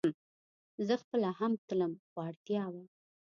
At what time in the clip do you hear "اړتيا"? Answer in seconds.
2.29-2.63